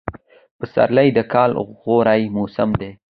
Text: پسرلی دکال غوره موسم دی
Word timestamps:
پسرلی 0.59 1.09
دکال 1.17 1.51
غوره 1.83 2.15
موسم 2.35 2.69
دی 2.79 2.89